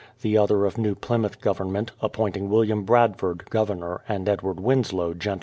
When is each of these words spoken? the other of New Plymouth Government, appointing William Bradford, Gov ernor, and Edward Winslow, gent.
the 0.23 0.35
other 0.35 0.65
of 0.65 0.79
New 0.79 0.95
Plymouth 0.95 1.39
Government, 1.41 1.91
appointing 2.01 2.49
William 2.49 2.85
Bradford, 2.85 3.45
Gov 3.51 3.67
ernor, 3.67 3.99
and 4.09 4.27
Edward 4.27 4.59
Winslow, 4.59 5.13
gent. 5.13 5.39